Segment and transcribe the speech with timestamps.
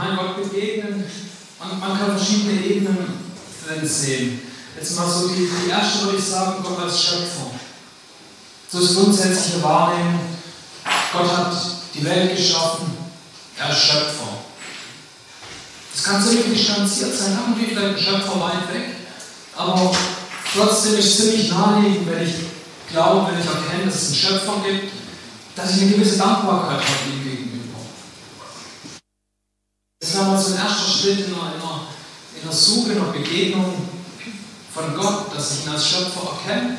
[0.00, 1.04] meine, Gott begegnen,
[1.58, 3.30] man, man kann verschiedene Ebenen
[3.66, 4.40] drin sehen.
[4.76, 7.50] Jetzt mal so die, die erste würde ich sagen, Gott als Schöpfer.
[8.70, 10.20] So ist grundsätzliche Wahrnehmung.
[11.12, 11.52] Gott hat
[11.94, 12.96] die Welt geschaffen,
[13.58, 14.28] er ist Schöpfer.
[15.92, 18.94] Das kann ziemlich distanziert sein, irgendwie vielleicht ein Schöpfer weit weg,
[19.56, 19.92] aber
[20.54, 22.34] trotzdem ist es ziemlich naheliegend, wenn ich
[22.90, 24.92] glaube, wenn ich erkenne, dass es einen Schöpfer gibt,
[25.56, 27.49] dass ich eine gewisse Dankbarkeit habe ihm gegenüber.
[30.26, 31.86] Mal so ein erster Schritt in einer, in einer,
[32.36, 33.88] in einer Suche, einer Begegnung
[34.72, 36.76] von Gott, dass ich ihn als Schöpfer erkenne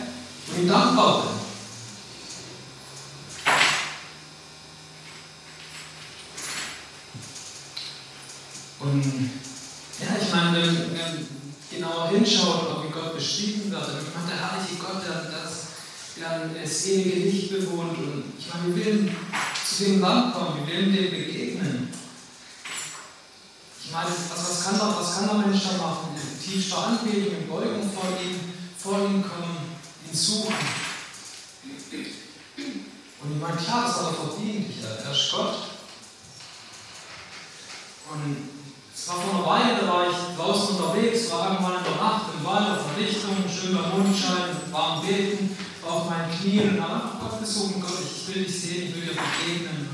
[0.48, 1.42] und ihm dankbar bin.
[8.80, 9.04] Und
[10.00, 11.28] ja, ich meine, wenn man
[11.70, 15.68] genauer hinschaut, wie Gott beschrieben wird, ich meine, der herrliche Gott, der, das,
[16.18, 17.98] der das ewige Licht bewohnt.
[17.98, 19.16] Und ich meine, wir wollen
[19.68, 21.91] zu dem Land kommen, wir wollen dem begegnen.
[23.92, 26.16] Ich meine, was, was, kann da, was kann der Mensch da machen?
[26.16, 28.40] In tiefster Anbetung, in Beugung vor ihm,
[28.78, 29.76] vor ihm kommen,
[30.08, 30.56] ihn suchen.
[33.22, 34.72] Und ich meine, klar, das hat er verdient.
[34.82, 35.56] Er ist Gott.
[38.14, 38.48] Und
[38.96, 42.28] es war vor einer Weile, da war ich draußen unterwegs, war irgendwann in der Nacht
[42.34, 46.82] im Wald auf der Richtung, schön beim Mondschein, warm beten, war auf meinen Knien und
[46.82, 49.90] habe einfach Gott gesucht, Gott, ich will dich sehen, ich will dir begegnen.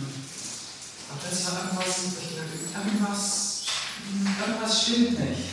[1.09, 1.97] Und plötzlich war irgendwas,
[2.77, 3.46] irgendwas,
[4.25, 5.49] irgendwas stimmt nicht.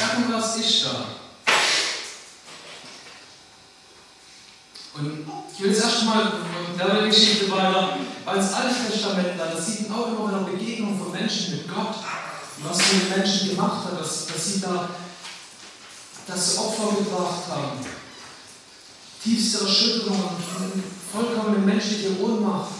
[0.00, 1.06] Irgendwas ist da.
[4.96, 6.32] Und ich will jetzt erstmal
[6.78, 11.12] der Geschichte weiter, weil das Alte Testament da, das sieht auch immer wieder Begegnungen von
[11.12, 11.96] Menschen mit Gott,
[12.62, 14.88] was sie mit Menschen gemacht hat, dass, dass sie da
[16.26, 17.78] das Opfer gebracht haben.
[19.22, 20.22] Tiefste Erschütterung
[21.12, 22.70] vollkommene menschliche Ohnmacht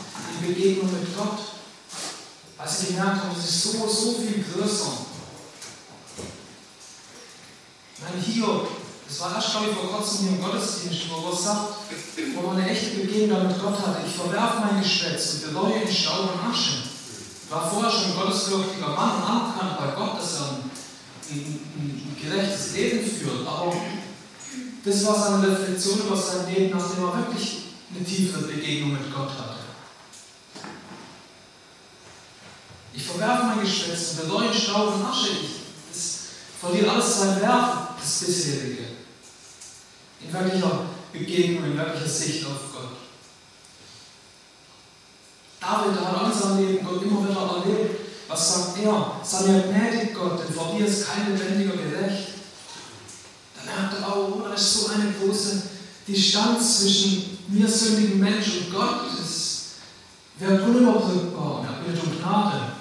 [0.41, 1.54] in Begegnung mit Gott.
[2.65, 4.93] Weil sie gemerkt haben, es ist so, so viel größer.
[8.01, 8.69] Mein Hiob,
[9.07, 11.75] das war erst, glaube ich, vor kurzem hier im Gottesdienst, wo er sagt,
[12.35, 14.07] wo man eine echte Begegnung mit Gott hatte.
[14.07, 16.89] Ich verwerfe mein Geschwätz und bereue in Staub und Asche.
[17.45, 22.73] Ich war vorher schon gottesfürchtiger Mann anerkannt bei Gott, dass er ein, ein, ein, gerechtes
[22.73, 23.47] Leben führt.
[23.47, 23.75] Aber
[24.83, 27.59] das war seine Reflexion über sein Leben, nachdem er wirklich
[27.95, 29.64] eine tiefere Begegnung mit Gott hatte.
[32.97, 35.31] Ich verwerfe mein Geschwätz und bereue in Staub und Asche.
[35.31, 35.51] Ich,
[35.93, 36.19] das
[36.61, 38.85] verliert alles sein Wert, das bisherige.
[40.21, 40.81] In wirklicher
[41.13, 42.91] Begegnung, in wirklicher Sicht auf Gott.
[45.61, 48.01] David hat all sein Leben Gott immer wieder erlebt.
[48.29, 49.21] Was sagt er?
[49.23, 52.29] Sei mir gnädig, Gott, denn vor dir ist kein lebendiger gerecht.
[53.57, 55.63] Dann merkt er auch, oh, da ist so eine große
[56.07, 59.01] Distanz zwischen mir, sündigen Mensch, und Gott.
[59.19, 59.55] Das
[60.39, 62.74] wird unüberbrückbar und er bittet um Gnade.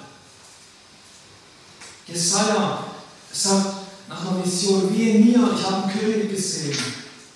[2.14, 2.84] Jesaja
[3.32, 3.74] sagt
[4.08, 6.78] nach einer wie in mir, ich habe einen König gesehen.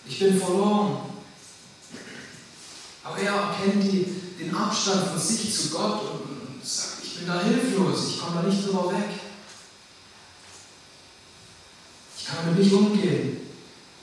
[0.06, 0.98] Ich bin verloren.
[3.02, 4.06] Aber er erkennt die,
[4.38, 8.48] den Abstand von sich zu Gott und, sagt, ich bin da hilflos, ich komme da
[8.48, 9.08] nicht drüber weg.
[12.16, 13.38] Ich kann damit nicht umgehen.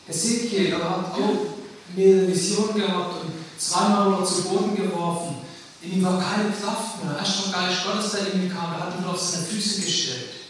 [0.08, 1.56] Ezekiel er hat auch
[1.96, 5.38] mehrere Visionen gehabt und zweimal er zu Boden geworfen.
[5.82, 7.18] In ihm war keine Kraft mehr.
[7.18, 10.45] Erst der Geist Gottes, der in ihn kam, er hat ihn auf seine Füße gestellt.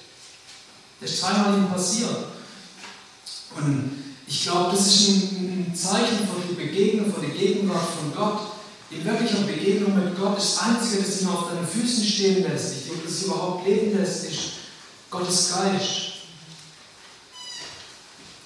[1.06, 2.18] Das ist zweimal ihm passiert.
[3.56, 8.16] Und ich glaube, das ist ein, ein, Zeichen für die Begegnung, für die Gegenwart von
[8.16, 8.40] Gott.
[8.90, 12.86] In wirklicher Begegnung mit Gott, das Einzige, das ihn auf deinen Füßen stehen lässt, ich
[12.86, 14.40] glaube, das überhaupt leben lässt, ist
[15.12, 16.02] Gottes Geist.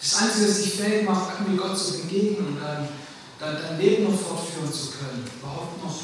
[0.02, 2.90] Das Einzige, das dich fähig macht, mit Gott zu begegnen und dein,
[3.40, 5.96] dein, dein Leben noch fortführen zu können, überhaupt noch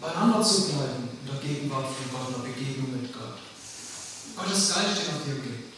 [0.00, 3.09] beieinander zu bleiben in der Gegenwart von Gott, in der Begegnung mit.
[4.36, 5.70] Gottes Geist, den er dir gibt.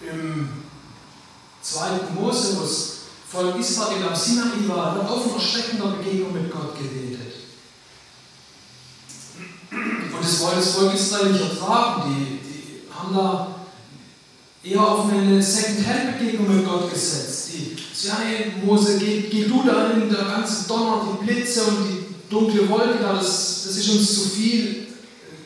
[0.00, 0.48] im
[1.60, 2.62] zweiten Mose, wo
[3.30, 5.40] Volk Israel am Sinai war, hat auch von
[5.98, 7.34] Begegnung mit Gott geredet.
[9.70, 12.02] Und das wollte das Volk Israel nicht ertragen.
[12.08, 13.54] Die, die haben da
[14.62, 17.50] eher auf eine Second-Hand-Begegnung mit Gott gesetzt.
[17.52, 21.88] Die sagen, hey, Mose, geh, geh du da hin, der ganze Donner, die Blitze und
[21.88, 24.86] die dunkle Wolke da, das, das ist uns zu viel.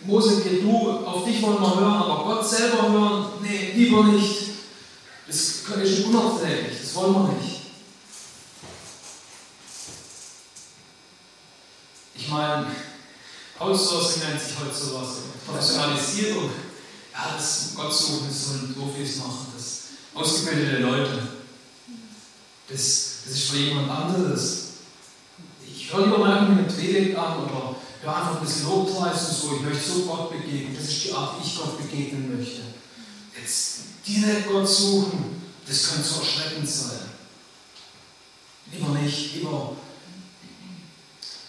[0.04, 4.50] Mose, geh du, auf dich wollen wir hören, aber Gott selber hören, nee, lieber nicht.
[5.26, 5.68] Das ist
[6.04, 7.60] unerträglich, das wollen wir nicht.
[12.14, 12.66] Ich meine,
[13.58, 15.08] Outsourcing nennt sich heute sowas,
[15.46, 16.50] Professionalisierung.
[17.12, 19.82] Ja, das Gott suchen ist so ein Profis machen, das
[20.14, 21.41] ausgebildete Leute.
[22.72, 24.68] Das, das ist für jemand anderes.
[25.66, 29.36] Ich höre lieber mal irgendwie eine Predigt an oder höre einfach ein bisschen Lobpreis und
[29.36, 29.56] so.
[29.56, 30.74] Ich möchte so Gott begegnen.
[30.74, 32.62] Das ist die Art, wie ich Gott begegnen möchte.
[33.38, 37.10] Jetzt direkt Gott suchen, das könnte so erschreckend sein.
[38.72, 39.72] Lieber nicht, lieber,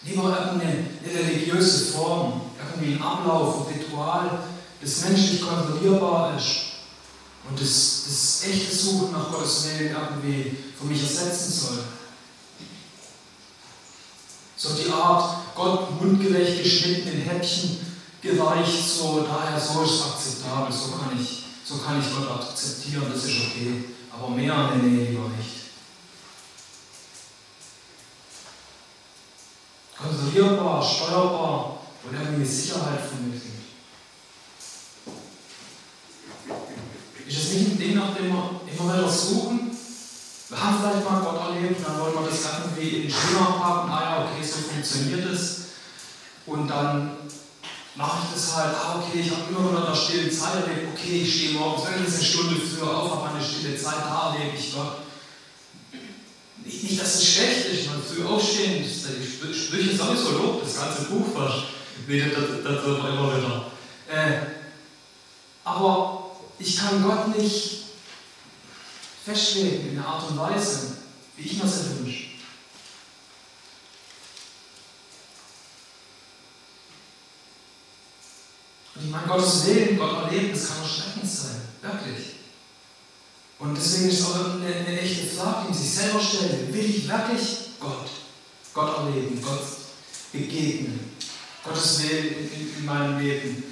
[0.04, 4.40] lieber irgendeine religiöse Form, irgendwie ein Ablauf, ein Ritual,
[4.80, 6.73] das menschlich kontrollierbar ist
[7.48, 11.84] und das, das echte Suchen nach Gottes Willen irgendwie für mich ersetzen soll.
[14.56, 17.78] So die Art, Gott mundgerecht geschnitten in Häppchen
[18.22, 23.04] gereicht, so daher so ist es akzeptabel, so kann ich, so kann ich Gott akzeptieren,
[23.12, 23.84] das ist okay.
[24.10, 25.64] Aber mehr nee, nee, lieber nicht.
[29.96, 33.33] Kontrollierbar, steuerbar und irgendwie Sicherheit vermitteln.
[37.26, 39.70] Ist es nicht ein Ding, nach dem wir immer wieder suchen?
[40.48, 43.90] Wir haben vielleicht mal Gott erlebt dann wollen wir das irgendwie in den Schema packen,
[43.90, 45.64] ah ja, okay, so funktioniert es.
[46.46, 47.16] Und dann
[47.96, 51.22] mache ich das halt, ah okay, ich habe immer wieder eine stille Zeit erlebt, okay,
[51.22, 54.74] ich stehe morgens wenigstens eine Stunde früher auf, habe meine stille Zeit, da erlebe ich
[54.74, 54.98] Gott.
[56.62, 61.02] Nicht, nicht, dass es schlecht ist, man früh aufstehen, die Sprüche sowieso lobt, das ganze
[61.04, 61.64] Buch fast,
[62.06, 63.66] redet dazu immer wieder.
[64.08, 64.40] Äh,
[65.64, 66.23] aber
[66.58, 67.84] ich kann Gott nicht
[69.24, 70.98] festlegen in einer Art und Weise,
[71.36, 72.24] wie ich mir das wünsche.
[78.94, 81.62] Und ich meine, Gottes Willen, Gott erleben, das kann erschreckend sein.
[81.82, 82.34] Wirklich.
[83.58, 86.72] Und deswegen ist es auch eine, eine echte Frage, die sich selber stellen.
[86.72, 88.08] Will ich wirklich Gott,
[88.72, 89.64] Gott erleben, Gott
[90.32, 91.16] begegnen?
[91.64, 93.64] Gottes Willen in, in meinem Leben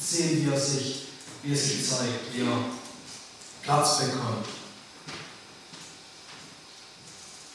[0.00, 1.09] sehen, wie er sich,
[1.42, 2.64] wie er sich zeigt, wie er
[3.62, 4.46] Platz bekommt.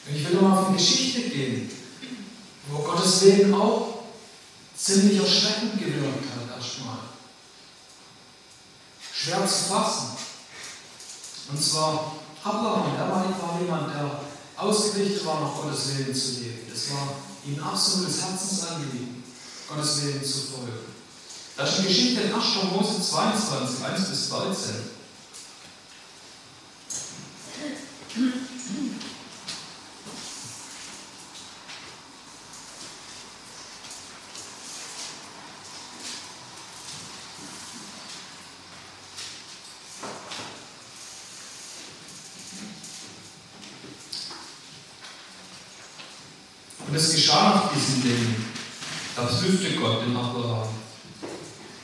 [0.08, 1.70] Und ich will nochmal auf eine Geschichte gehen,
[2.68, 4.04] wo Gottes Willen auch
[4.76, 6.98] ziemlich erschreckend gewirkt hat erstmal.
[9.12, 10.10] Schwer zu fassen.
[11.50, 14.20] Und zwar Abraham, der war jemand, der
[14.56, 16.70] ausgerichtet war, nach Gottes Willen zu leben.
[16.70, 19.24] Das war ihm absolutes Herzensanliegen,
[19.68, 20.95] Gottes Willen zu folgen.
[21.56, 22.44] Das ist eine Geschichte in 1.
[22.70, 24.74] Mose 22, 1 bis 13.
[46.86, 48.44] Und es geschah nach diesen Dingen.
[49.16, 50.68] Da prüfte Gott den Abraham.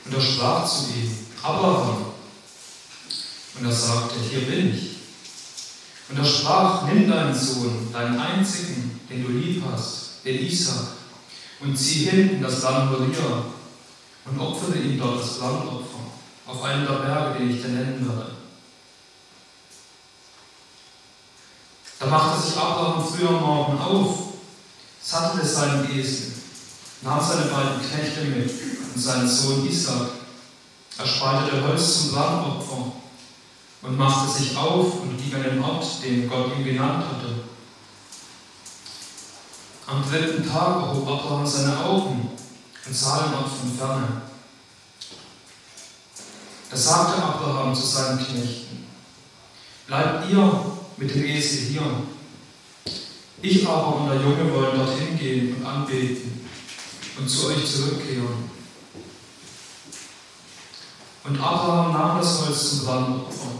[0.05, 1.17] Und er sprach zu ihm,
[1.63, 2.05] Abraham.
[3.59, 4.97] Und er sagte, hier bin ich.
[6.09, 10.87] Und er sprach, nimm deinen Sohn, deinen einzigen, den du lieb hast, den Isaac,
[11.61, 13.45] und zieh hin in das Land Moria
[14.25, 15.99] und opfere ihm dort das Brandopfer
[16.45, 18.31] auf einem der Berge, den ich dir nennen werde.
[21.99, 24.23] Da machte sich Abraham früh am Morgen auf
[25.03, 26.33] sattelte seinen Esel,
[27.01, 28.49] nahm seine beiden Knechte mit
[28.93, 30.22] und seinen Sohn Isaac.
[30.97, 32.91] Er spaltete Holz zum Brandopfer
[33.81, 37.43] und machte sich auf und ging an den Ort, den Gott ihm genannt hatte.
[39.87, 42.29] Am dritten Tag erhob Abraham seine Augen
[42.85, 44.21] und sah den Ort von ferne.
[46.69, 48.85] Da sagte Abraham zu seinen Knechten,
[49.87, 50.65] bleibt ihr
[50.97, 51.83] mit dem Esel hier
[53.43, 56.47] ich aber und der Junge wollen dorthin gehen und anbeten
[57.19, 58.49] und zu euch zurückkehren.
[61.23, 63.51] Und Abraham nahm das Holz zum Brandopfer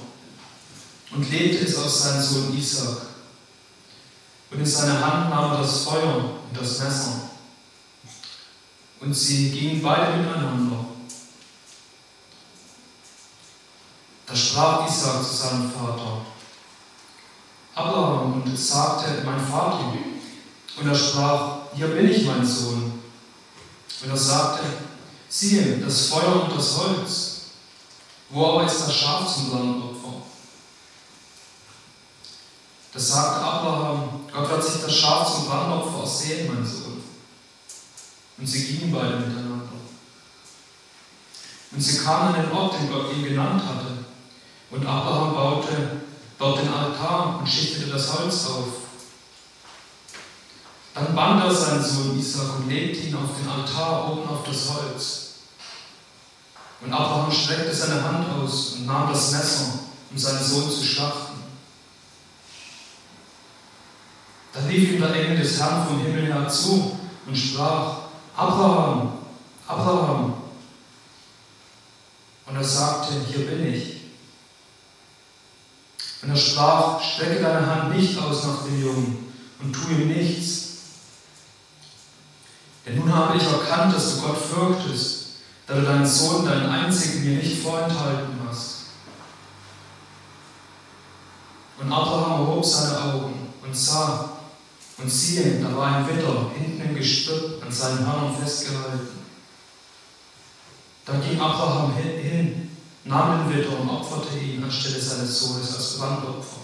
[1.12, 2.98] und legte es aus seinem Sohn Isaac.
[4.52, 7.30] Und in seine Hand nahm er das Feuer und das Messer.
[9.00, 10.86] Und sie gingen beide miteinander.
[14.26, 16.22] Da sprach Isaac zu seinem Vater,
[17.76, 19.94] Abraham und sagte, mein Vater.
[20.80, 23.00] Und er sprach, hier bin ich, mein Sohn.
[24.04, 24.64] Und er sagte,
[25.30, 27.33] siehe, das Feuer und das Holz.
[28.34, 30.24] Wo aber ist das Schaf zum Brandopfer?
[32.92, 37.04] Da sagte Abraham, Gott wird sich das Schaf zum Brandopfer ersehen, mein Sohn.
[38.40, 39.70] Und sie gingen beide miteinander.
[41.72, 44.06] Und sie kamen an den Ort, den Gott ihm genannt hatte.
[44.72, 46.02] Und Abraham baute
[46.40, 48.68] dort den Altar und schichtete das Holz auf.
[50.96, 54.74] Dann band er seinen Sohn Isaac und legte ihn auf den Altar oben auf das
[54.74, 55.23] Holz.
[56.84, 59.80] Und Abraham streckte seine Hand aus und nahm das Messer,
[60.12, 61.34] um seinen Sohn zu schlachten.
[64.52, 67.98] Da rief ihm der Engel des Herrn vom Himmel her zu und sprach,
[68.36, 69.14] Abraham,
[69.68, 70.34] Abraham.
[72.46, 74.02] Und er sagte, hier bin ich.
[76.22, 80.64] Und er sprach, strecke deine Hand nicht aus nach dem Jungen und tu ihm nichts.
[82.86, 85.23] Denn nun habe ich erkannt, dass du Gott fürchtest,
[85.68, 88.74] da du deinen Sohn, deinen einzigen, mir nicht vorenthalten hast.
[91.80, 94.30] Und Abraham erhob seine Augen und sah,
[94.98, 99.24] und siehe, da war ein Widder hinten im Gestrüpp an seinen Hörnern festgehalten.
[101.06, 102.70] Da ging Abraham hin,
[103.04, 106.63] nahm den Widder und opferte ihn anstelle seines Sohnes als Brandopfer.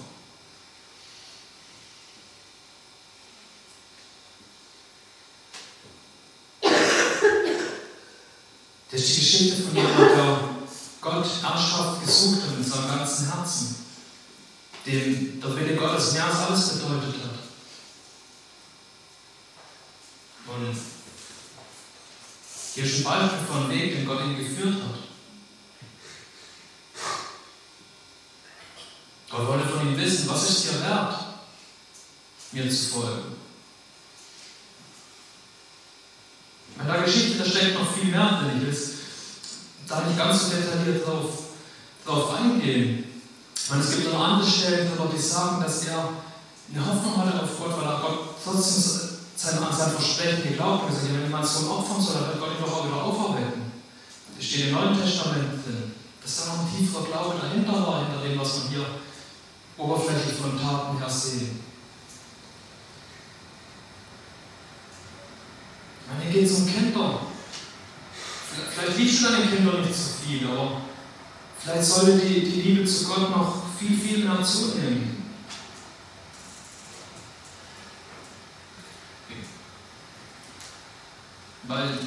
[8.91, 10.49] Das ist die Geschichte von jemandem, der
[10.99, 13.75] Gott ernsthaft gesucht hat mit seinem ganzen Herzen,
[14.85, 17.39] dem der Wille Gottes mehr als alles bedeutet hat.
[20.47, 20.75] Und
[22.73, 24.99] hier ist ein Beispiel von einem Weg, den Gott ihn geführt hat.
[29.29, 31.13] Gott wollte von ihm wissen, was ist dir wert,
[32.51, 33.38] mir zu folgen.
[36.79, 38.61] In der Geschichte, da steckt noch viel mehr drin.
[38.61, 38.95] Ich will
[39.87, 41.29] da nicht ganz so detailliert drauf,
[42.05, 43.03] drauf eingehen.
[43.69, 46.09] Und es gibt noch andere Stellen, die sagen, dass er
[46.73, 50.89] eine Hoffnung hatte auf Gott, weil er Gott trotzdem sein, an sein Versprechen geglaubt und
[50.89, 53.71] gesagt, wenn jemand so opfern soll, dann wird Gott ihn doch auch wieder aufarbeiten.
[54.37, 55.91] Das steht im Neuen Testament drin.
[56.23, 58.85] Dass da noch ein tieferer Glaube dahinter war, hinter dem, was wir hier
[59.77, 61.59] oberflächlich von Taten her sehen.
[66.39, 67.19] Und hier geht es um Kinder.
[68.73, 70.81] Vielleicht liebst du deine Kinder nicht so viel, aber
[71.59, 75.17] vielleicht sollte die, die Liebe zu Gott noch viel, viel mehr zunehmen.
[81.63, 81.99] Weil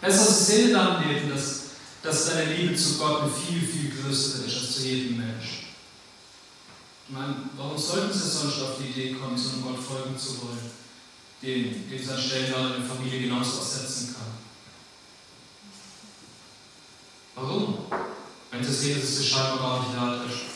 [0.00, 1.62] besser Szene dann leben, dass,
[2.02, 5.66] dass deine Liebe zu Gott eine viel, viel größere ist als zu jedem Mensch.
[7.08, 10.42] Ich meine, warum sollten sie sonst auf die Idee kommen, so einem Gott folgen zu
[10.42, 10.81] wollen,
[11.42, 14.22] den, den sein Stellenwert in der Familie genauso ersetzen kann?
[17.34, 17.78] Warum?
[18.50, 20.52] Wenn sie sehen, dass es scheinbar gar nicht wert ist.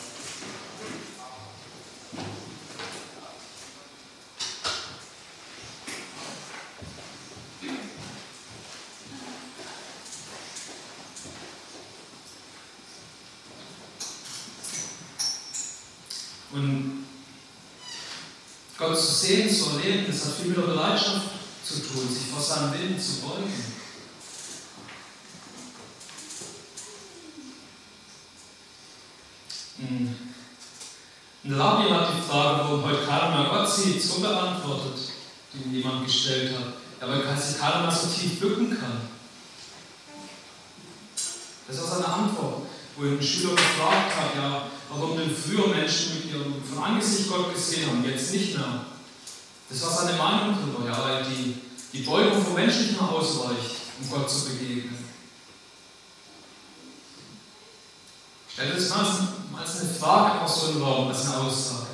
[16.53, 17.06] Und
[18.77, 21.21] Gott zu sehen, zu erleben, das hat viel mit der Bereitschaft
[21.63, 23.51] zu tun, sich vor seinem Willen zu beugen.
[29.79, 30.15] Hm.
[31.43, 34.99] Ein Rabbi hat die Frage, warum heute mehr Gott sieht, so beantwortet,
[35.53, 36.73] die jemand gestellt hat.
[36.99, 39.01] Ja, weil sich keiner so tief bücken kann.
[41.67, 42.63] Das war seine Antwort,
[42.95, 47.53] wo ein Schüler gefragt hat, ja, warum denn früher Menschen mit ihrem von Angesicht Gott
[47.53, 48.85] gesehen haben, jetzt nicht mehr.
[49.69, 51.55] Das war seine Meinung darüber, ja, weil die,
[51.91, 55.05] die Beugung vom Menschlichen ausweicht, um Gott zu begegnen.
[58.51, 59.27] Stellt das mal
[59.59, 61.87] als eine Frage aus so einem Raum, als eine Aussage.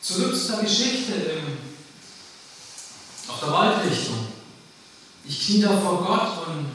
[0.00, 1.42] Zurück zu der Geschichte
[3.26, 4.23] auf der Waldrichtung.
[5.46, 6.66] Da vor Gott und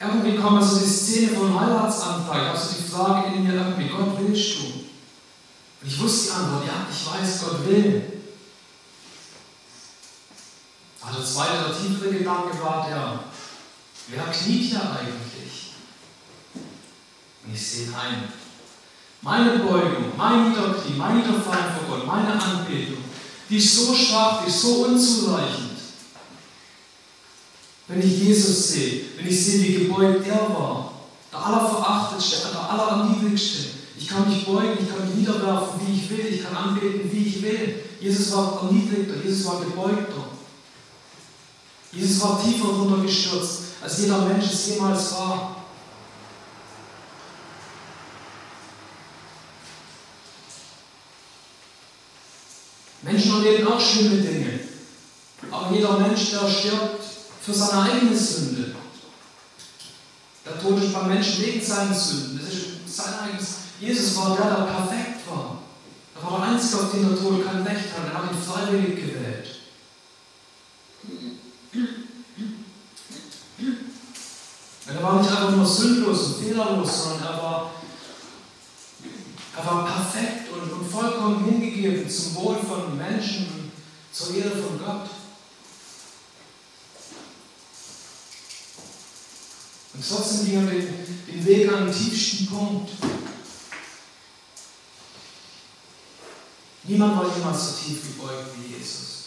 [0.00, 2.50] irgendwie kommt so die Szene von Heiratsantrag.
[2.50, 4.64] Also die Frage in mir irgendwie, Gott willst du?
[5.80, 8.02] Und ich wusste die Antwort, ja, ich weiß, Gott will.
[11.00, 13.20] Aber der zweite, der tiefere Gedanke war der,
[14.08, 15.74] wer kniet hier eigentlich?
[17.44, 18.32] Und ich sehe ein.
[19.22, 22.98] Meine Beugung, mein Niederknie, mein Niederfallen vor Gott, meine Anbetung,
[23.48, 25.67] die ist so schwach, die ist so unzureichend.
[27.88, 30.92] Wenn ich Jesus sehe, wenn ich sehe, wie gebeugt er war,
[31.32, 33.70] der Allerverachtetste, der Allererniedrigste.
[33.98, 37.26] Ich kann mich beugen, ich kann mich niederwerfen, wie ich will, ich kann anbeten, wie
[37.26, 37.82] ich will.
[38.00, 40.24] Jesus war erniedrigter, Jesus war gebeugter.
[41.90, 45.56] Jesus war tiefer runtergestürzt, als jeder Mensch es jemals war.
[53.02, 54.60] Menschen erleben auch schlimme Dinge.
[55.50, 58.74] Aber jeder Mensch, der stirbt, für seine eigene Sünde.
[60.44, 62.40] Der Tod ist beim Menschen wegen seinen Sünden.
[62.42, 63.48] Das ist sein eigenes.
[63.80, 65.58] Jesus war der, der perfekt war.
[66.16, 68.12] Er war der Einzige, auf den der Tod kein Recht hat.
[68.12, 69.58] Er hat ihn freiwillig gewählt.
[74.86, 77.70] Er war nicht einfach nur sündlos und fehlerlos, sondern er war,
[79.56, 83.70] er war perfekt und, und vollkommen hingegeben zum Wohl von Menschen
[84.10, 85.10] zur Ehre von Gott.
[89.98, 90.86] Und trotzdem ging er den,
[91.26, 92.90] den Weg an den tiefsten Punkt.
[96.84, 99.24] Niemand war jemals so tief gebeugt wie Jesus.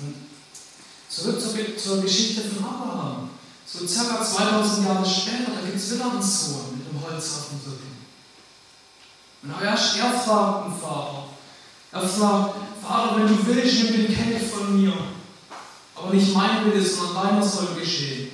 [0.00, 0.14] Und
[1.10, 3.30] zurück zur, zur Geschichte von Abraham.
[3.66, 7.48] So circa 2000 Jahre später, da gibt es wieder einen Sohn mit dem Holz auf
[7.50, 7.97] dem Rücken.
[9.42, 11.24] Und er, er fragt den Vater.
[11.92, 14.92] Er fragt, Vater, wenn du willst, nimm den Kelch von mir.
[15.94, 18.30] Aber nicht mein Wille, sondern deiner soll geschehen.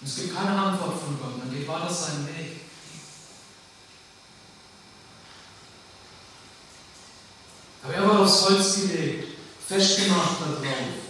[0.00, 1.38] Und es gibt keine Antwort von Gott.
[1.38, 2.60] Man geht weiter seinen Weg.
[7.82, 11.04] Aber er war aufs Holz gelegt, festgemacht da drauf.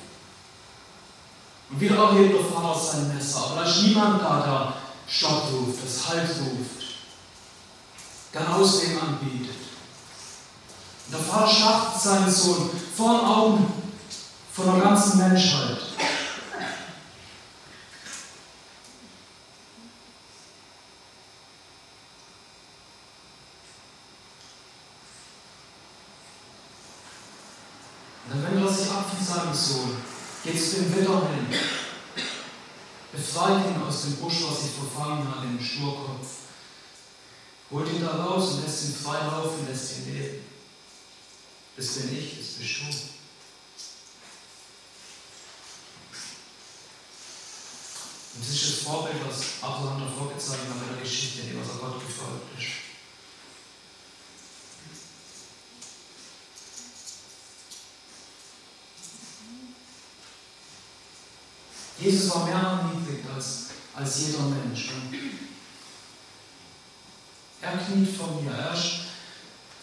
[1.71, 3.47] Und wieder erhebt der Vater sein Messer.
[3.47, 6.85] Aber da ist niemand da, der Stopp ruft, das Halt ruft,
[8.33, 9.57] der Ausweg anbietet.
[11.13, 13.73] Der Vater schlachtet seinen Sohn vor den Augen
[14.53, 15.79] von der ganzen Menschheit.
[28.27, 29.97] Und dann wendet er sich ab von seinem Sohn,
[30.43, 31.47] geht zu dem Widder hin,
[33.37, 36.27] ihn aus dem Busch, was sich verfangen hat, in den Sturkopf,
[37.71, 40.45] holt ihn da raus und lässt ihn frei laufen, lässt ihn leben.
[41.77, 42.85] Das bin ich, das bist du.
[48.35, 51.69] Und das ist das Vorbild, was Abraham davor gezeigt hat in der Geschichte, dem was
[51.69, 52.84] er Gott gefolgt ist.
[61.99, 64.91] Jesus war mehr erniedrigt als, als jeder Mensch.
[67.63, 69.05] Er kniet vor mir, er ist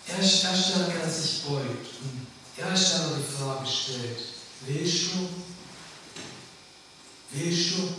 [0.08, 1.88] er ist der Stelle, der sich beugt.
[2.58, 4.20] Er ist der, der die Frage stellt:
[4.62, 5.30] Willst du?
[7.32, 7.96] Willst du?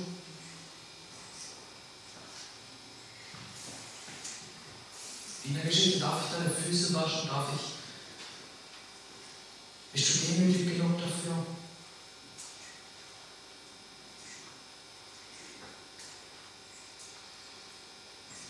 [5.44, 7.72] In der Geschichte darf ich deine Füße waschen, darf ich.
[9.92, 11.46] Bist du demütig genug dafür?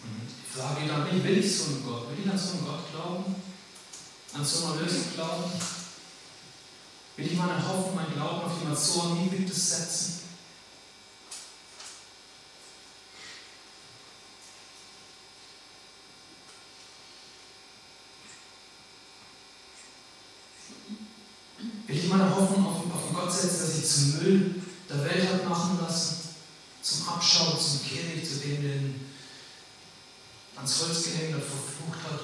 [0.05, 0.87] Und die Frage
[1.43, 2.09] dann nicht, will ich so einen Gott?
[2.11, 3.35] Will ich an so einen Gott glauben?
[4.35, 5.51] an so einer Lösung glauben?
[7.17, 10.21] Will ich meine Hoffnung, mein Glauben auf jemand so Erniebiges setzen?
[21.87, 25.29] Will ich meine Hoffnung auf, auf einen Gott setzen, dass ich zum Müll der Welt
[25.29, 26.31] hat machen lassen?
[26.81, 29.12] Zum Abschau, zum König, zu dem, den
[30.63, 32.21] ans Holz gehängt und verflucht hat?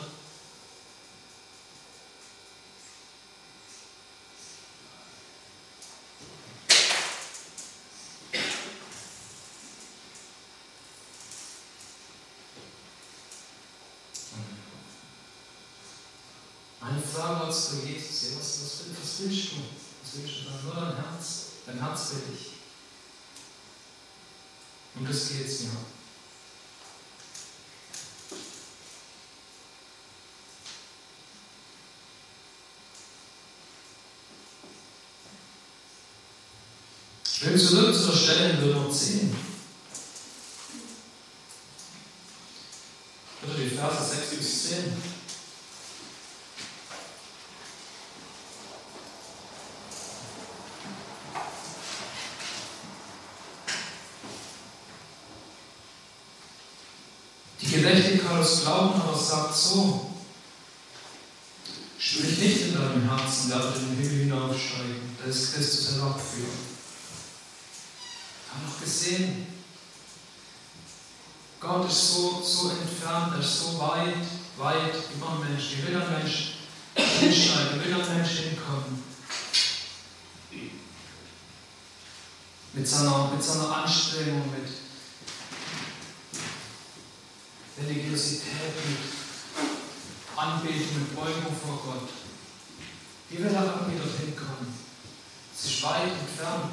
[17.03, 19.57] Frage Gott zu Jesus, ja, was, was, was willst du?
[20.03, 20.66] Was willst du?
[20.66, 21.46] Nur dein Herz.
[21.66, 22.53] Dein Herz will ich.
[24.94, 25.97] Und das geht's mir.
[37.48, 39.34] Ich will zurück zu der Stelle in Römer 10.
[43.42, 44.76] Oder die Verse 6 bis 10.
[58.48, 60.11] das Glauben aber sagt so,
[61.98, 66.67] sprich nicht in deinem Herzen, werde den Himmel hinaufsteigen, da ist Christus herabführen.
[68.88, 69.46] Gesehen,
[71.61, 74.24] Gott ist so, so entfernt, er ist so weit,
[74.57, 75.77] weit über den Mensch.
[75.77, 76.55] Wie will ein Mensch
[76.96, 77.85] hinsteigen?
[77.85, 79.05] Wie will ein Mensch hinkommen?
[82.72, 84.70] Mit seiner, mit seiner Anstrengung, mit,
[87.87, 88.98] Religiosität, mit
[90.35, 92.09] Anbetung, mit Beugung vor Gott.
[93.29, 94.79] Wie will er irgendwie dorthin kommen?
[95.55, 96.72] Es ist weit entfernt,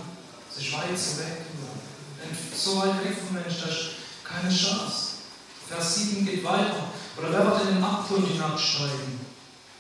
[0.50, 1.46] es ist weit zu weg.
[2.56, 3.90] So weit weg vom Mensch, da ist
[4.24, 5.06] keine Chance.
[5.68, 6.90] Vers 7 geht weiter.
[7.18, 9.20] Oder wer wird in den Abgrund hinabsteigen?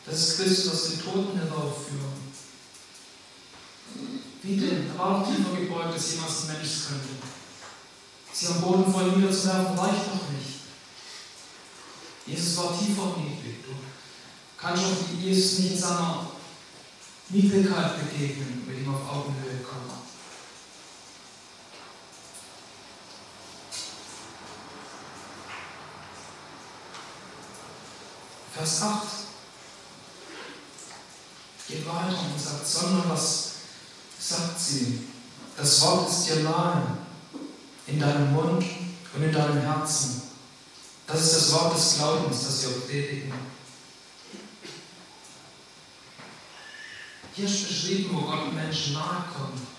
[0.05, 2.25] Das ist Christus aus den Toten heraufführen.
[4.43, 4.89] Wie denn?
[4.89, 7.09] Er war noch tiefer gebeugt, als jemals ein Mensch könnte.
[8.31, 10.59] Sie am Boden ihm niederzuwerfen, reicht noch nicht.
[12.27, 13.63] Jesus war tiefer niedrig.
[13.63, 13.71] Du
[14.59, 16.27] kannst auch Jesus nicht in seiner
[17.29, 20.04] Niedrigkeit begegnen, mit ihm auf Augenhöhe kommen.
[28.55, 29.01] Vers 8
[31.67, 33.51] geht weiter und sagt, sondern was
[34.17, 35.09] sagt sie?
[35.57, 36.97] Das Wort ist dir nahe,
[37.87, 38.63] in deinem Mund
[39.13, 40.21] und in deinem Herzen.
[41.05, 43.33] Das ist das Wort des Glaubens, das wir predigen.
[47.33, 49.74] Hier ist beschrieben, wo Gott Menschen nahe kommt.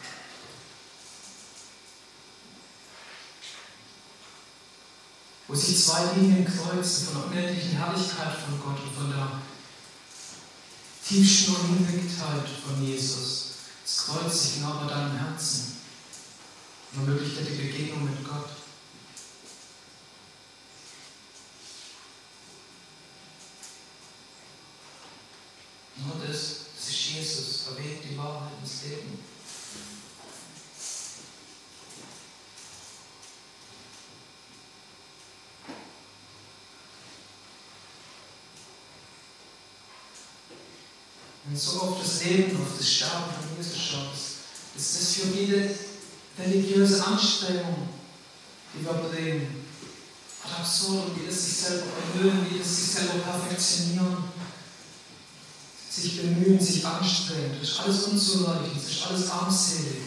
[5.49, 9.41] Wo sich zwei Linien kreuzen von der unendlichen Herrlichkeit von Gott und von der
[11.07, 13.55] tiefsten Unwirktheit von Jesus.
[13.85, 15.77] Es kreuzt sich genau bei deinem Herzen
[16.93, 18.51] und ermöglicht dir die Begegnung mit Gott.
[26.05, 29.19] Nur das, das ist Jesus, er weht die Wahrheit ins Leben.
[41.57, 44.27] Du so auf das Leben, auf das Sterben von Jesus schaust,
[44.77, 45.75] ist das für jede
[46.39, 47.89] religiöse Anstrengung,
[48.75, 49.65] die wir bringen,
[50.45, 54.25] absurd, wie das sich selber erhöhen, wie das sich selber perfektionieren,
[55.89, 57.57] sich bemühen, sich anstrengen.
[57.59, 60.03] Das ist alles unzureichend, das ist alles armselig.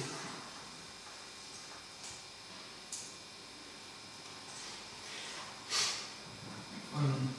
[6.93, 7.29] Und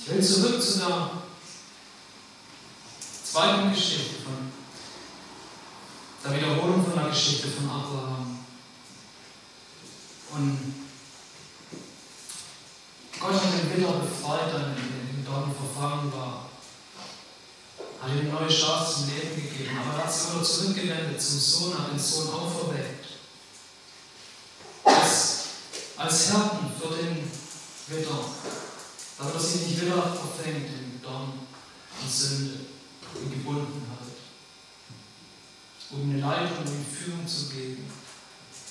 [0.00, 1.22] ich will zurück zu der
[3.42, 4.52] zweiten Geschichte von
[6.22, 8.38] der Wiederholung von der Geschichte von Abraham.
[10.34, 10.74] Und
[13.18, 16.50] Gott hat den Widder befreit, der in Dorn verfangen war.
[18.00, 19.76] Hat ihm eine neue Chance zum Leben gegeben.
[19.76, 23.06] Aber er hat sich wieder zurückgewendet zum Sohn, hat den Sohn auferweckt.
[24.84, 25.38] Als,
[25.96, 27.30] als Hirten für den
[27.88, 28.24] Widder,
[29.18, 31.32] damit er sich nicht wieder verfängt in Dorn
[32.00, 32.72] und Sünde
[33.14, 33.98] und Gebundenheit.
[35.92, 37.86] Um eine Leitung und eine Führung zu geben.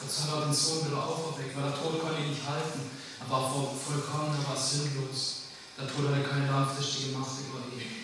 [0.01, 2.89] Dazu hat er den Sohn wieder auferweckt, weil der Tod konnte ihn nicht halten.
[3.19, 5.43] Er war vollkommen, er war sinnlos.
[5.77, 8.01] Der Tod hatte keine langfristige Macht über ihn.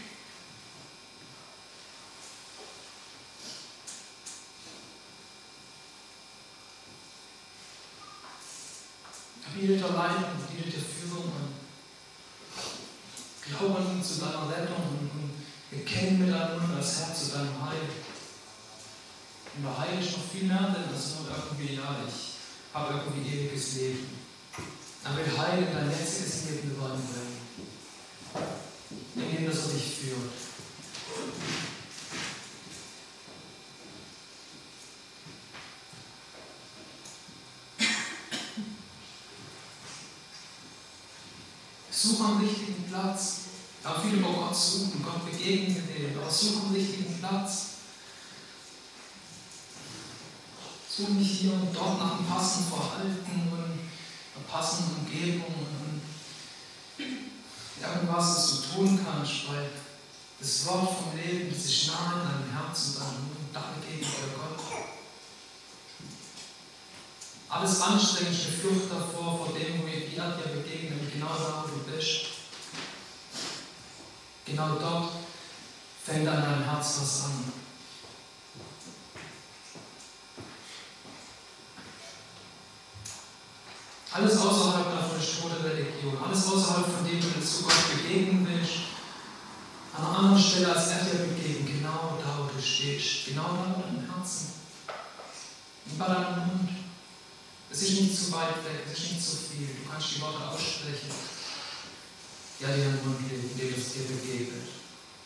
[9.43, 11.53] Er bietet dir Leitung, er bietet dir Führung an.
[13.41, 15.31] Glaube an ihn zu deiner Rettung und, und
[15.71, 17.89] bekennen miteinander das Herz zu deinem Heil.
[19.55, 22.35] Und der Heil ist noch viel mehr, denn das nur irgendwie, ja, ich
[22.73, 24.07] habe irgendwie ewiges Leben.
[25.03, 27.37] Er will Heil in dein jetziges Leben reinbringen.
[29.15, 30.31] Indem dass er dich führt.
[41.89, 43.37] Such am richtigen Platz.
[43.81, 47.76] Da viele über Gott suchen, Gott begegnen will, aber such am richtigen Platz.
[50.97, 56.01] Such nicht hier und dort nach dem passenden Verhalten und einer passenden Umgebung und
[57.79, 59.69] irgendwas, das du tun kannst, weil
[60.39, 64.33] das Wort vom Leben, das ist nahe in deinem Herzen, deinem Mund, da begegnet dir
[64.39, 64.59] Gott.
[67.49, 72.25] Alles Anstrengende Flucht davor, vor dem, wo ihr dir begegnet, genau da, wo du bist.
[74.45, 75.11] Genau dort
[76.03, 77.56] fängt an deinem Herz was an.
[84.11, 86.17] Alles außerhalb davon ist tote Religion.
[86.23, 88.95] Alles außerhalb von dem, du zu Gott begegnen willst.
[89.95, 93.25] An einer anderen Stelle als er dir begegnet, genau da, wo du stehst.
[93.27, 94.53] Genau da, wo deinem Herzen.
[95.89, 96.69] Und bei deinem Mund.
[97.69, 99.67] Es ist nicht zu weit weg, es ist nicht zu viel.
[99.67, 101.11] Du kannst die Worte aussprechen.
[102.59, 104.69] Ja, die in den Mund legen, indem es dir begegnet.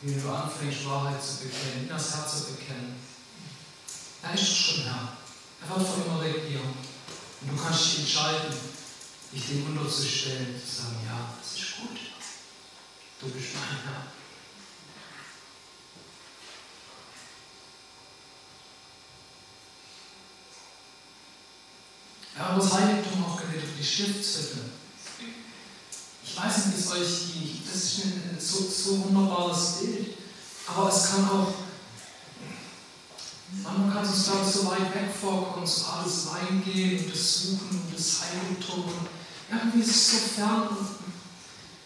[0.01, 2.95] Wie du anfängst, Wahrheit zu bekennen, in das Herz zu bekennen.
[4.23, 5.13] Er ist schon Herr.
[5.61, 6.73] Er wird vor immer regieren.
[7.41, 8.53] Und du kannst dich entscheiden,
[9.33, 11.99] dich dem unterzustellen, zu sagen, ja, das ist gut.
[13.21, 14.11] Du bist mein Herr.
[22.33, 24.71] Wir haben das Heiligtum auch geredet, die Stiftshütte.
[26.35, 27.67] weiß nicht, wie es euch geht.
[27.67, 30.17] Das ist ein so, so wunderbares Bild.
[30.65, 31.53] Aber es kann auch,
[33.63, 37.69] man kann sich, glaube ich, so weit weg vorkommen, so alles reingehen und das Suchen
[37.69, 38.85] und das Heiligtum.
[39.51, 40.77] Irgendwie ist es so fern und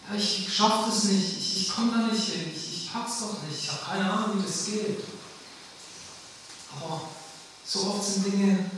[0.08, 3.42] ja, ich schaffe das nicht, ich, ich komme da nicht hin, ich, ich pack's doch
[3.42, 5.00] nicht, ich habe keine Ahnung, wie das geht.
[6.76, 7.08] Aber
[7.64, 8.70] so oft sind Dinge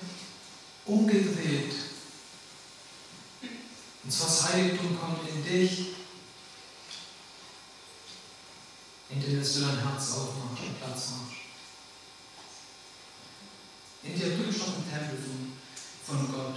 [0.87, 1.75] umgedreht.
[4.05, 5.89] Und zwar das Heiligtum kommt in dich,
[9.11, 11.39] in dem du dein Herz aufmachst und Platz machst.
[14.03, 15.53] In dir, du bist doch ein Tempel von,
[16.07, 16.55] von Gott.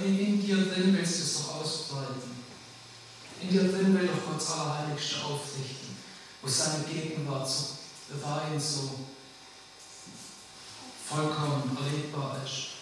[0.00, 2.32] Ja, in, dir drin willst du es doch ausbreiten.
[3.40, 5.96] In dir drin will doch Gottes Allerheiligste aufrichten,
[6.40, 7.76] wo seine Gegenwart so
[8.08, 8.90] bewahren, so
[11.08, 12.72] vollkommen erlebbar ist.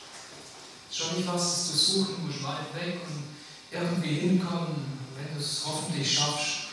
[0.93, 3.25] Schon nicht was, das du suchen musst, weit weg und
[3.71, 6.71] irgendwie hinkommen, wenn du es hoffentlich schaffst.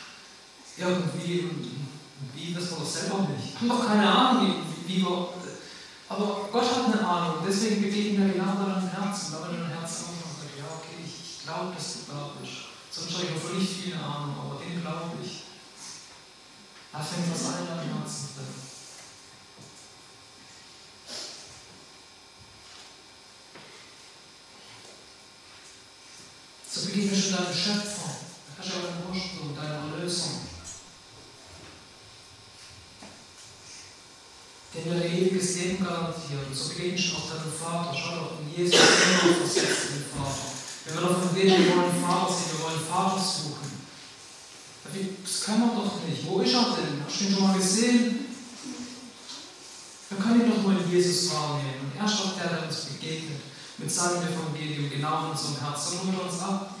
[0.76, 1.88] Irgendwie und, und
[2.34, 3.60] wie, das wir doch selber nicht.
[3.60, 4.54] Wir haben doch keine Ahnung,
[4.86, 5.28] wie, wie wir.
[6.08, 9.34] Aber Gott hat eine Ahnung, deswegen begegnen wir genau deinem Herzen.
[9.34, 12.70] Wenn dein Herz auch und sagt, ja, okay, ich, ich glaube, dass du da bist.
[12.90, 15.42] Sonst habe ich noch nicht viel Ahnung, aber den glaube ich.
[16.92, 18.54] Da fängt was an in deinem Herzen drin.
[26.70, 28.10] So begegnest du deinem Schöpfer.
[28.56, 30.40] Da hast du deinen Ursprung, deine Erlösung.
[34.74, 36.54] Den dir ewiges Leben garantiert.
[36.54, 37.98] So begegnest du auch deinem Vater.
[37.98, 40.57] Schau doch, in Jesus immer versetzt den Vater.
[40.88, 43.68] Wenn wir davon reden, wir wollen Vater sehen, wir wollen Vater suchen.
[45.22, 46.26] Das können wir doch nicht.
[46.26, 47.04] Wo ist er denn?
[47.04, 48.24] Hast du ihn schon mal gesehen?
[50.08, 51.92] Wir können ihn doch mal in Jesus wahrnehmen.
[51.92, 53.42] Und er ist doch der, der uns begegnet
[53.76, 55.98] mit seinem Evangelium genau in unserem Herzen.
[55.98, 56.74] Dann holt uns ab.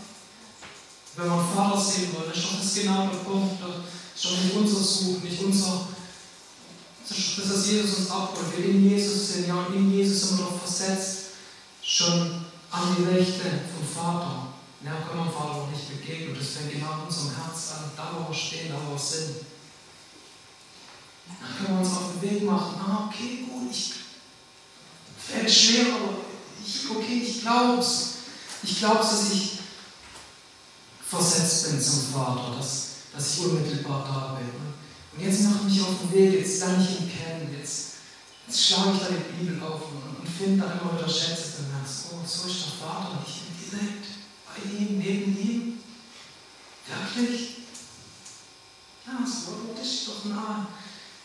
[1.16, 3.60] Wenn wir Vater sehen wollen, ist doch das genau der Punkt.
[3.60, 3.76] Das
[4.16, 5.88] ist doch nicht unser Suchen, nicht unser.
[7.06, 8.56] Das dass Jesus uns abholt.
[8.56, 11.18] Wir in Jesus sind, ja, und in Jesus sind wir doch versetzt.
[11.82, 13.42] Schon an die Rechte
[13.74, 14.48] vom Vater.
[14.84, 16.36] Ja, können wir Vater noch nicht begegnen.
[16.38, 17.90] Das fängt genau in unserem Herz an.
[17.96, 19.36] Da, wo wir stehen, da, wo wir sind.
[21.26, 22.80] Dann können wir uns auf den Weg machen.
[22.80, 23.94] Ah, okay, gut, ich.
[25.18, 26.18] Fällt schwer, aber
[26.64, 28.14] ich, okay, ich glaube es.
[28.62, 29.58] Ich glaube es, dass ich
[31.08, 34.48] versetzt bin zum Vater, dass, dass ich unmittelbar da bin.
[35.14, 37.94] Und jetzt mache ich mich auf den Weg, jetzt lerne ich ihn kennen, jetzt,
[38.46, 41.77] jetzt schlage ich da die Bibel auf und, und finde da immer wieder Schätze im
[42.28, 44.06] Vater und ich bin direkt
[44.46, 45.80] bei ihm, neben ihm.
[46.86, 47.56] Wirklich?
[49.06, 50.66] Ja, so, das ist doch nah.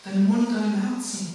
[0.04, 1.34] Dein Mund, dein Herzen.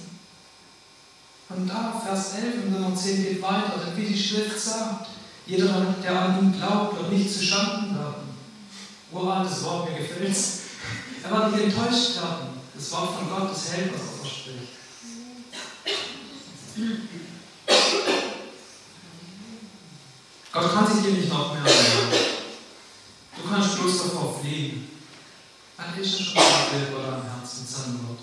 [1.48, 5.08] Und da, Vers 11 und Nummer 10 geht weiter, wie die Schrift sagt,
[5.46, 8.30] jeder, der an ihn glaubt, wird nicht zu Schanden werden.
[9.12, 10.60] Uraltes Wort, mir gefällt es.
[11.24, 12.60] Er war nicht enttäuscht werden.
[12.74, 14.20] Das Wort von Gott, das hält, was er
[20.60, 20.74] verspricht.
[20.76, 22.10] Gott kann sich dir nicht noch mehr ernähren.
[23.36, 24.88] Du kannst bloß davor fliehen.
[25.76, 28.20] Dann ist er schon mal über deinem Herzen, mit seinem Wort,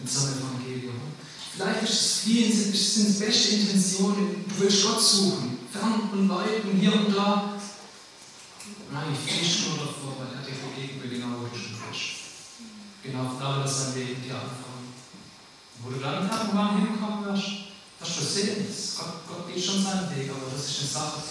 [0.00, 1.00] mit seinem Evangelium.
[1.52, 4.44] Vielleicht ist das Fliehen sind es beste Intentionen.
[4.48, 7.54] Du willst Gott suchen, fern und weit und hier und da.
[8.92, 12.60] Nein, ich fliehe nur davor, weil er dir vergeben will, genau wo du schon bist.
[13.02, 14.92] Genau da wird sein Leben dir anfangen.
[15.82, 17.73] Wo du dann irgendwann hinkommen wirst,
[18.04, 18.66] wirst du sehen,
[18.98, 21.22] Gott, Gott geht schon seinen Weg, aber das ist eine Sache,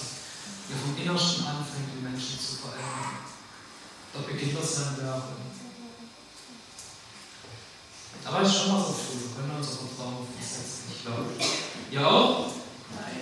[0.68, 3.22] die vom Innersten anfängt, die Menschen zu verändern.
[4.14, 5.24] Da beginnt das sein Werk.
[8.26, 10.84] Aber ist schon mal so früh, wir können uns auf Vertrauen versetzen.
[10.96, 11.26] Ich glaube.
[11.92, 12.63] Ja auch?